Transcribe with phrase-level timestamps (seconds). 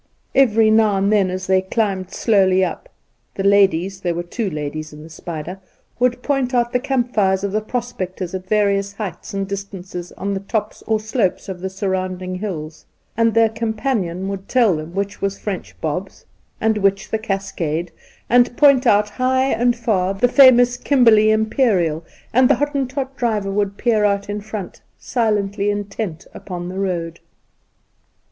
[0.33, 2.89] Every now and then, as they climbed I02 Induna Nairn slowly up,
[3.35, 5.59] the ladies— ^there were two ladies in the spider—
[5.99, 10.33] would point out the camp fires of the prospectors at various heights and distances on
[10.33, 12.83] the tops or slopes of the surrounding hills,
[13.15, 16.25] and their companion would tell them which was French Bob's,
[16.59, 17.91] and which the Cascade,
[18.27, 23.77] and point out, high and far, the famous Kimberley Imperial; and the Hottentot driver would
[23.77, 27.19] peer out in front, silently intent upon the road.